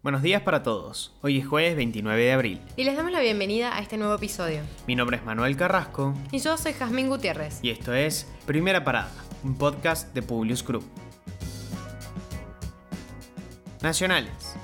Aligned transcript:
Buenos 0.00 0.22
días 0.22 0.42
para 0.42 0.62
todos. 0.62 1.12
Hoy 1.22 1.38
es 1.38 1.46
jueves 1.48 1.74
29 1.74 2.22
de 2.22 2.32
abril. 2.32 2.60
Y 2.76 2.84
les 2.84 2.96
damos 2.96 3.10
la 3.10 3.18
bienvenida 3.18 3.76
a 3.76 3.80
este 3.80 3.96
nuevo 3.96 4.14
episodio. 4.14 4.60
Mi 4.86 4.94
nombre 4.94 5.16
es 5.16 5.24
Manuel 5.24 5.56
Carrasco. 5.56 6.14
Y 6.30 6.38
yo 6.38 6.56
soy 6.56 6.72
Jazmín 6.72 7.08
Gutiérrez. 7.08 7.58
Y 7.62 7.70
esto 7.70 7.92
es 7.92 8.28
Primera 8.46 8.84
Parada, 8.84 9.10
un 9.42 9.58
podcast 9.58 10.14
de 10.14 10.22
Publius 10.22 10.64
Group. 10.64 10.84
Nacionales. 13.82 14.54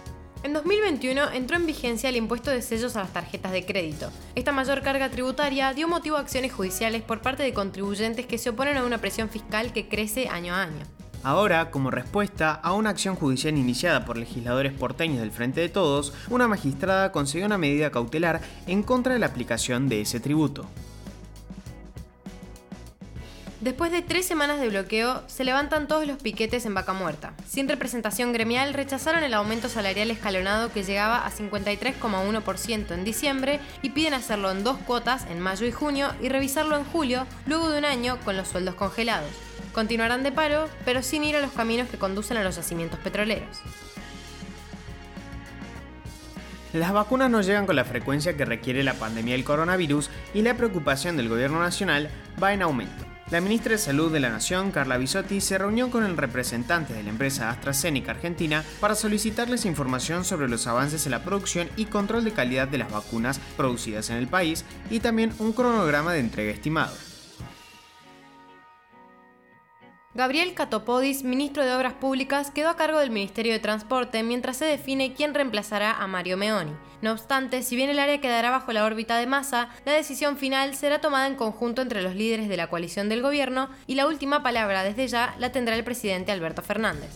En 0.45 0.53
2021 0.53 1.33
entró 1.33 1.57
en 1.57 1.67
vigencia 1.67 2.11
el 2.11 2.17
impuesto 2.17 2.53
de 2.53 2.63
sellos 2.63 2.95
a 2.95 3.01
las 3.01 3.13
tarjetas 3.13 3.51
de 3.51 3.67
crédito. 3.67 4.13
Esta 4.37 4.53
mayor 4.53 4.83
carga 4.83 5.11
tributaria 5.11 5.75
dio 5.75 5.89
motivo 5.89 6.17
a 6.17 6.21
acciones 6.21 6.53
judiciales 6.53 7.03
por 7.03 7.23
parte 7.23 7.43
de 7.43 7.53
contribuyentes 7.53 8.27
que 8.27 8.39
se 8.39 8.51
oponen 8.51 8.77
a 8.77 8.85
una 8.85 8.99
presión 8.99 9.29
fiscal 9.29 9.73
que 9.73 9.89
crece 9.89 10.29
año 10.29 10.55
a 10.55 10.63
año. 10.63 11.04
Ahora, 11.25 11.71
como 11.71 11.91
respuesta 11.91 12.53
a 12.53 12.75
una 12.75 12.91
acción 12.91 13.17
judicial 13.17 13.57
iniciada 13.57 14.05
por 14.05 14.19
legisladores 14.19 14.75
porteños 14.75 15.21
del 15.21 15.33
Frente 15.33 15.63
de 15.63 15.71
Todos, 15.71 16.13
una 16.29 16.49
magistrada 16.49 17.13
consiguió 17.13 17.47
una 17.47 17.57
medida 17.57 17.91
cautelar 17.91 18.43
en 18.67 18.83
contra 18.83 19.15
de 19.15 19.19
la 19.19 19.27
aplicación 19.27 19.89
de 19.89 20.03
ese 20.03 20.21
tributo. 20.21 20.67
Después 23.63 23.91
de 23.91 24.03
tres 24.03 24.27
semanas 24.27 24.61
de 24.61 24.69
bloqueo, 24.69 25.23
se 25.27 25.45
levantan 25.45 25.89
todos 25.89 26.07
los 26.07 26.19
piquetes 26.19 26.67
en 26.67 26.75
Vaca 26.75 26.93
Muerta. 26.93 27.33
Sin 27.49 27.67
representación 27.71 28.35
gremial, 28.35 28.75
rechazaron 28.75 29.25
el 29.25 29.33
aumento 29.33 29.71
salarial 29.71 30.11
escalonado 30.11 30.71
que 30.71 30.83
llegaba 30.83 31.25
a 31.25 31.31
53,1% 31.31 32.91
en 32.93 33.05
diciembre 33.05 33.61
y 33.81 33.89
piden 33.89 34.13
hacerlo 34.13 34.51
en 34.51 34.63
dos 34.63 34.77
cuotas 34.77 35.25
en 35.31 35.41
mayo 35.41 35.67
y 35.67 35.73
junio 35.73 36.11
y 36.21 36.29
revisarlo 36.29 36.77
en 36.77 36.85
julio, 36.85 37.27
luego 37.47 37.71
de 37.71 37.79
un 37.79 37.87
año 37.87 38.19
con 38.27 38.37
los 38.37 38.49
sueldos 38.49 38.75
congelados. 38.75 39.31
Continuarán 39.75 40.23
de 40.23 40.31
paro, 40.31 40.69
pero 40.85 41.03
sin 41.03 41.25
ir 41.25 41.35
a 41.35 41.41
los 41.41 41.51
caminos 41.51 41.89
que 41.89 41.99
conducen 41.99 42.37
a 42.37 42.45
los 42.45 42.55
yacimientos 42.55 43.01
petroleros. 43.01 43.59
Las 46.73 46.93
vacunas 46.93 47.31
no 47.31 47.41
llegan 47.41 47.67
con 47.67 47.77
la 47.77 47.85
frecuencia 47.85 48.37
que 48.37 48.45
requiere 48.45 48.83
la 48.83 48.95
pandemia 48.95 49.35
del 49.35 49.45
coronavirus 49.45 50.11
y 50.33 50.43
la 50.43 50.57
preocupación 50.57 51.17
del 51.17 51.29
gobierno 51.29 51.61
nacional 51.61 52.09
va 52.43 52.53
en 52.53 52.63
aumento. 52.63 53.05
La 53.31 53.41
ministra 53.41 53.73
de 53.73 53.79
Salud 53.79 54.13
de 54.13 54.21
la 54.21 54.29
Nación, 54.29 54.71
Carla 54.71 54.99
Bisotti, 54.99 55.41
se 55.41 55.57
reunió 55.57 55.91
con 55.91 56.05
el 56.05 56.17
representante 56.17 56.93
de 56.93 57.03
la 57.03 57.11
empresa 57.11 57.51
AstraZeneca 57.51 58.13
Argentina 58.13 58.63
para 58.81 58.95
solicitarles 58.95 59.65
información 59.65 60.25
sobre 60.25 60.49
los 60.49 60.67
avances 60.67 61.07
en 61.07 61.13
la 61.13 61.25
producción 61.25 61.69
y 61.77 61.87
control 61.87 62.25
de 62.25 62.33
calidad 62.33 62.69
de 62.69 62.79
las 62.79 62.93
vacunas 62.93 63.41
producidas 63.57 64.11
en 64.11 64.17
el 64.17 64.29
país 64.29 64.65
y 64.91 65.01
también 65.01 65.33
un 65.39 65.53
cronograma 65.53 66.13
de 66.13 66.21
entrega 66.21 66.53
estimado. 66.53 66.95
Gabriel 70.17 70.55
Catopodis, 70.55 71.25
ministro 71.25 71.65
de 71.65 71.75
Obras 71.75 71.95
Públicas, 71.95 72.53
quedó 72.53 72.69
a 72.69 72.77
cargo 72.77 73.01
del 73.01 73.11
Ministerio 73.11 73.53
de 73.53 73.59
Transporte 73.59 74.23
mientras 74.23 74.57
se 74.59 74.65
define 74.65 75.13
quién 75.13 75.35
reemplazará 75.35 75.91
a 75.91 76.07
Mario 76.07 76.37
Meoni. 76.37 76.71
No 77.03 77.11
obstante, 77.11 77.65
si 77.65 77.75
bien 77.75 77.91
el 77.91 77.99
área 77.99 78.21
quedará 78.21 78.53
bajo 78.53 78.73
la 78.73 78.85
órbita 78.85 79.17
de 79.17 79.27
Massa, 79.27 79.71
la 79.85 79.91
decisión 79.91 80.37
final 80.37 80.77
será 80.77 81.01
tomada 81.01 81.27
en 81.27 81.35
conjunto 81.35 81.83
entre 81.83 82.01
los 82.01 82.15
líderes 82.15 82.49
de 82.49 82.57
la 82.57 82.69
coalición 82.69 83.09
del 83.09 83.23
gobierno 83.23 83.71
y 83.89 83.97
la 83.97 84.07
última 84.07 84.45
palabra 84.45 84.85
desde 84.85 85.09
ya 85.09 85.35
la 85.41 85.51
tendrá 85.51 85.75
el 85.75 85.83
presidente 85.83 86.31
Alberto 86.31 86.63
Fernández 86.63 87.11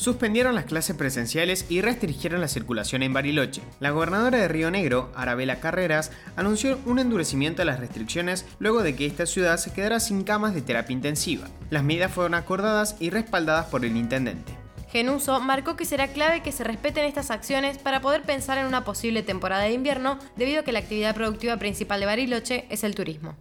suspendieron 0.00 0.54
las 0.54 0.64
clases 0.64 0.96
presenciales 0.96 1.66
y 1.68 1.82
restringieron 1.82 2.40
la 2.40 2.48
circulación 2.48 3.02
en 3.02 3.12
Bariloche. 3.12 3.60
La 3.80 3.90
gobernadora 3.90 4.38
de 4.38 4.48
Río 4.48 4.70
Negro, 4.70 5.12
Arabela 5.14 5.60
Carreras, 5.60 6.10
anunció 6.36 6.78
un 6.86 6.98
endurecimiento 6.98 7.60
de 7.60 7.66
las 7.66 7.80
restricciones 7.80 8.46
luego 8.58 8.82
de 8.82 8.96
que 8.96 9.04
esta 9.04 9.26
ciudad 9.26 9.58
se 9.58 9.74
quedara 9.74 10.00
sin 10.00 10.24
camas 10.24 10.54
de 10.54 10.62
terapia 10.62 10.94
intensiva. 10.94 11.48
Las 11.68 11.84
medidas 11.84 12.10
fueron 12.12 12.32
acordadas 12.32 12.96
y 12.98 13.10
respaldadas 13.10 13.66
por 13.66 13.84
el 13.84 13.94
intendente. 13.94 14.56
Genuso 14.88 15.38
marcó 15.38 15.76
que 15.76 15.84
será 15.84 16.08
clave 16.08 16.42
que 16.42 16.50
se 16.50 16.64
respeten 16.64 17.04
estas 17.04 17.30
acciones 17.30 17.76
para 17.76 18.00
poder 18.00 18.22
pensar 18.22 18.56
en 18.56 18.64
una 18.64 18.84
posible 18.84 19.22
temporada 19.22 19.64
de 19.64 19.72
invierno, 19.72 20.18
debido 20.34 20.60
a 20.60 20.64
que 20.64 20.72
la 20.72 20.78
actividad 20.78 21.14
productiva 21.14 21.58
principal 21.58 22.00
de 22.00 22.06
Bariloche 22.06 22.64
es 22.70 22.84
el 22.84 22.94
turismo. 22.94 23.36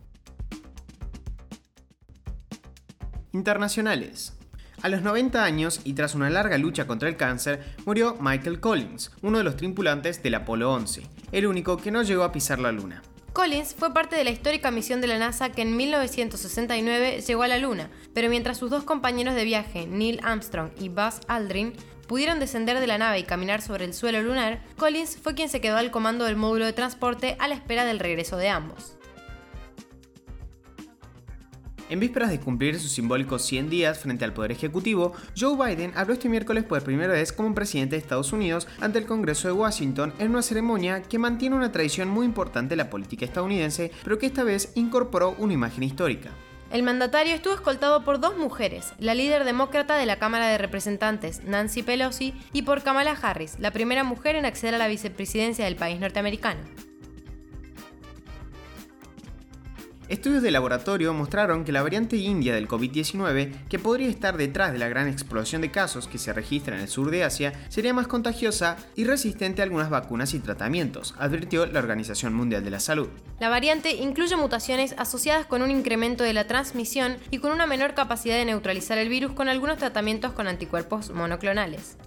Internacionales. 3.32 4.34
A 4.82 4.88
los 4.88 5.02
90 5.02 5.44
años 5.44 5.82
y 5.84 5.94
tras 5.94 6.16
una 6.16 6.30
larga 6.30 6.58
lucha 6.58 6.88
contra 6.88 7.10
el 7.10 7.18
cáncer, 7.18 7.76
murió 7.86 8.16
Michael 8.22 8.62
Collins, 8.62 9.12
uno 9.22 9.40
de 9.40 9.44
los 9.44 9.58
tripulantes 9.58 10.24
del 10.24 10.36
Apolo 10.36 10.72
11, 10.72 11.04
el 11.34 11.48
único 11.48 11.76
que 11.76 11.92
no 11.92 12.02
llegó 12.02 12.24
a 12.24 12.32
pisar 12.32 12.60
la 12.60 12.72
Luna. 12.72 13.02
Collins 13.34 13.76
fue 13.76 13.94
parte 13.94 14.16
de 14.16 14.24
la 14.24 14.32
histórica 14.32 14.72
misión 14.72 15.02
de 15.02 15.08
la 15.08 15.20
NASA 15.20 15.50
que 15.50 15.64
en 15.64 15.76
1969 15.76 17.22
llegó 17.28 17.44
a 17.44 17.50
la 17.50 17.58
Luna, 17.58 17.90
pero 18.14 18.30
mientras 18.30 18.58
sus 18.58 18.70
dos 18.70 18.84
compañeros 18.84 19.36
de 19.36 19.44
viaje, 19.44 19.86
Neil 19.86 20.22
Armstrong 20.24 20.72
y 20.80 20.88
Buzz 20.88 21.20
Aldrin, 21.28 21.74
pudieron 22.08 22.40
descender 22.40 22.80
de 22.80 22.88
la 22.88 22.98
nave 22.98 23.20
y 23.20 23.24
caminar 23.24 23.62
sobre 23.62 23.84
el 23.84 23.94
suelo 23.94 24.22
lunar, 24.22 24.64
Collins 24.78 25.18
fue 25.22 25.36
quien 25.36 25.50
se 25.50 25.62
quedó 25.62 25.76
al 25.76 25.92
comando 25.92 26.24
del 26.24 26.38
módulo 26.38 26.66
de 26.66 26.74
transporte 26.74 27.36
a 27.40 27.50
la 27.50 27.56
espera 27.56 27.84
del 27.84 28.00
regreso 28.00 28.38
de 28.38 28.50
ambos. 28.50 28.99
En 31.90 32.00
vísperas 32.00 32.30
de 32.30 32.40
cumplir 32.40 32.80
sus 32.80 32.92
simbólicos 32.92 33.44
100 33.46 33.68
días 33.72 33.98
frente 33.98 34.24
al 34.24 34.32
Poder 34.32 34.52
Ejecutivo, 34.52 35.14
Joe 35.36 35.58
Biden 35.58 35.92
habló 35.96 36.14
este 36.14 36.30
miércoles 36.30 36.64
por 36.64 36.84
primera 36.84 37.14
vez 37.14 37.34
como 37.34 37.56
presidente 37.56 37.96
de 37.96 38.02
Estados 38.02 38.32
Unidos 38.32 38.68
ante 38.80 39.00
el 39.00 39.08
Congreso 39.08 39.48
de 39.48 39.56
Washington 39.56 40.14
en 40.20 40.30
una 40.30 40.44
ceremonia 40.44 41.02
que 41.02 41.18
mantiene 41.18 41.56
una 41.56 41.72
tradición 41.72 42.08
muy 42.08 42.28
importante 42.28 42.74
de 42.74 42.76
la 42.76 42.92
política 42.92 43.26
estadounidense, 43.26 43.92
pero 44.04 44.20
que 44.20 44.28
esta 44.28 44.44
vez 44.44 44.72
incorporó 44.76 45.34
una 45.40 45.54
imagen 45.54 45.82
histórica. 45.82 46.30
El 46.72 46.84
mandatario 46.84 47.34
estuvo 47.34 47.56
escoltado 47.56 48.04
por 48.04 48.20
dos 48.20 48.38
mujeres, 48.38 48.94
la 49.00 49.16
líder 49.16 49.44
demócrata 49.44 49.98
de 49.98 50.06
la 50.06 50.20
Cámara 50.20 50.48
de 50.50 50.60
Representantes, 50.60 51.44
Nancy 51.44 51.82
Pelosi, 51.82 52.36
y 52.54 52.62
por 52.62 52.84
Kamala 52.84 53.18
Harris, 53.20 53.58
la 53.58 53.72
primera 53.72 54.04
mujer 54.04 54.36
en 54.36 54.46
acceder 54.46 54.76
a 54.76 54.78
la 54.78 54.88
vicepresidencia 54.88 55.66
del 55.66 55.76
país 55.76 56.00
norteamericano. 56.00 56.89
Estudios 60.10 60.42
de 60.42 60.50
laboratorio 60.50 61.14
mostraron 61.14 61.64
que 61.64 61.72
la 61.72 61.84
variante 61.84 62.18
india 62.18 62.56
del 62.56 62.68
COVID-19, 62.68 63.68
que 63.68 63.78
podría 63.78 64.08
estar 64.08 64.38
detrás 64.38 64.72
de 64.72 64.80
la 64.80 64.88
gran 64.88 65.08
explosión 65.08 65.62
de 65.62 65.70
casos 65.70 66.08
que 66.08 66.18
se 66.18 66.34
registra 66.34 66.76
en 66.76 66.82
el 66.82 66.88
sur 66.88 67.12
de 67.12 67.24
Asia, 67.24 67.54
sería 67.70 67.94
más 67.94 68.08
contagiosa 68.08 68.76
y 68.96 69.04
resistente 69.04 69.62
a 69.62 69.66
algunas 69.66 69.92
vacunas 69.92 70.34
y 70.34 70.40
tratamientos, 70.40 71.14
advirtió 71.20 71.68
la 71.68 71.78
Organización 71.78 72.34
Mundial 72.34 72.64
de 72.64 72.72
la 72.72 72.80
Salud. 72.80 73.10
La 73.40 73.50
variante 73.50 73.92
incluye 73.92 74.36
mutaciones 74.36 74.96
asociadas 74.98 75.46
con 75.46 75.62
un 75.62 75.70
incremento 75.70 76.24
de 76.24 76.34
la 76.34 76.48
transmisión 76.48 77.18
y 77.30 77.38
con 77.38 77.52
una 77.52 77.68
menor 77.68 77.94
capacidad 77.94 78.36
de 78.36 78.46
neutralizar 78.46 78.98
el 78.98 79.10
virus 79.10 79.34
con 79.34 79.48
algunos 79.48 79.78
tratamientos 79.78 80.34
con 80.34 80.48
anticuerpos 80.48 81.12
monoclonales. 81.12 81.98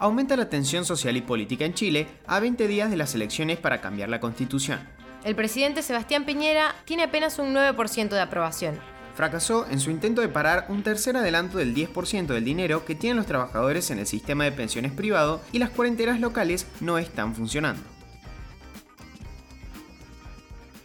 Aumenta 0.00 0.36
la 0.36 0.50
tensión 0.50 0.84
social 0.84 1.16
y 1.16 1.22
política 1.22 1.64
en 1.64 1.74
Chile 1.74 2.08
a 2.26 2.40
20 2.40 2.66
días 2.66 2.90
de 2.90 2.96
las 2.96 3.14
elecciones 3.14 3.56
para 3.56 3.80
cambiar 3.80 4.08
la 4.08 4.20
constitución. 4.20 4.95
El 5.26 5.34
presidente 5.34 5.82
Sebastián 5.82 6.24
Piñera 6.24 6.76
tiene 6.84 7.02
apenas 7.02 7.40
un 7.40 7.52
9% 7.52 8.10
de 8.10 8.20
aprobación. 8.20 8.78
Fracasó 9.16 9.66
en 9.68 9.80
su 9.80 9.90
intento 9.90 10.20
de 10.20 10.28
parar 10.28 10.66
un 10.68 10.84
tercer 10.84 11.16
adelanto 11.16 11.58
del 11.58 11.74
10% 11.74 12.26
del 12.26 12.44
dinero 12.44 12.84
que 12.84 12.94
tienen 12.94 13.16
los 13.16 13.26
trabajadores 13.26 13.90
en 13.90 13.98
el 13.98 14.06
sistema 14.06 14.44
de 14.44 14.52
pensiones 14.52 14.92
privado 14.92 15.40
y 15.50 15.58
las 15.58 15.70
cuarentenas 15.70 16.20
locales 16.20 16.68
no 16.80 16.96
están 16.96 17.34
funcionando. 17.34 17.82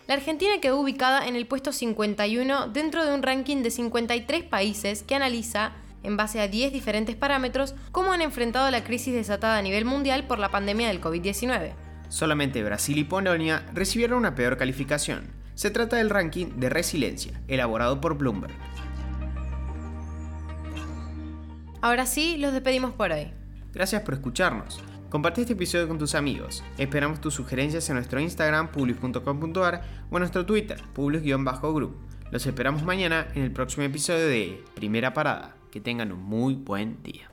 La 0.08 0.16
Argentina 0.16 0.54
quedó 0.60 0.80
ubicada 0.80 1.28
en 1.28 1.36
el 1.36 1.46
puesto 1.46 1.72
51 1.72 2.70
dentro 2.70 3.06
de 3.06 3.14
un 3.14 3.22
ranking 3.22 3.58
de 3.58 3.70
53 3.70 4.44
países 4.46 5.04
que 5.04 5.14
analiza 5.14 5.74
en 6.02 6.18
base 6.18 6.42
a 6.42 6.48
10 6.48 6.74
diferentes 6.74 7.16
parámetros, 7.16 7.76
cómo 7.92 8.12
han 8.12 8.24
enfrentado 8.24 8.72
la 8.72 8.84
crisis 8.84 9.14
desatada 9.14 9.60
a 9.60 9.62
nivel 9.62 9.86
mundial 9.86 10.26
por 10.26 10.40
la 10.40 10.50
pandemia 10.50 10.88
del 10.88 11.00
COVID-19. 11.00 11.91
Solamente 12.12 12.62
Brasil 12.62 12.98
y 12.98 13.06
Polonia 13.06 13.66
recibieron 13.74 14.20
una 14.20 14.36
peor 14.36 14.58
calificación. 14.58 15.30
Se 15.56 15.72
trata 15.72 15.96
del 15.96 16.10
ranking 16.10 16.48
de 16.58 16.70
resiliencia, 16.70 17.42
elaborado 17.48 18.02
por 18.02 18.18
Bloomberg. 18.18 18.54
Ahora 21.80 22.06
sí, 22.06 22.36
los 22.38 22.52
despedimos 22.52 22.92
por 22.92 23.14
hoy. 23.14 23.32
Gracias 23.74 24.02
por 24.02 24.16
escucharnos. 24.16 24.82
Comparte 25.10 25.40
este 25.40 25.54
episodio 25.54 25.88
con 25.88 26.00
tus 26.00 26.14
amigos. 26.14 26.66
Esperamos 26.78 27.22
tus 27.22 27.34
sugerencias 27.34 27.90
en 27.90 27.96
nuestro 27.96 28.20
Instagram, 28.20 28.74
publius.com.ar 28.74 29.82
o 30.10 30.18
en 30.18 30.20
nuestro 30.20 30.46
Twitter, 30.46 30.82
publius-group. 30.94 31.96
Los 32.30 32.46
esperamos 32.46 32.84
mañana 32.84 33.28
en 33.36 33.44
el 33.44 33.52
próximo 33.52 33.84
episodio 33.84 34.28
de 34.28 34.62
Primera 34.74 35.14
Parada. 35.14 35.56
Que 35.72 35.80
tengan 35.80 36.12
un 36.12 36.22
muy 36.22 36.56
buen 36.56 37.02
día. 37.04 37.32